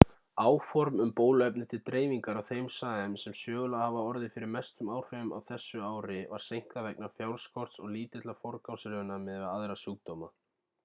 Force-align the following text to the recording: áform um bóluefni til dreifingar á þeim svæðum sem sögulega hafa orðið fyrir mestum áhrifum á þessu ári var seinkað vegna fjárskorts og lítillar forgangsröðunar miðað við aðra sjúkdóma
áform 0.41 1.01
um 1.03 1.09
bóluefni 1.19 1.65
til 1.73 1.81
dreifingar 1.89 2.37
á 2.41 2.41
þeim 2.45 2.69
svæðum 2.75 3.11
sem 3.23 3.35
sögulega 3.39 3.81
hafa 3.81 4.05
orðið 4.11 4.31
fyrir 4.37 4.49
mestum 4.55 4.89
áhrifum 4.95 5.29
á 5.37 5.39
þessu 5.51 5.81
ári 5.89 6.17
var 6.31 6.45
seinkað 6.45 6.87
vegna 6.87 7.09
fjárskorts 7.19 7.83
og 7.83 7.91
lítillar 7.97 8.39
forgangsröðunar 8.47 9.21
miðað 9.29 9.45
við 9.45 9.51
aðra 9.51 9.77
sjúkdóma 9.83 10.31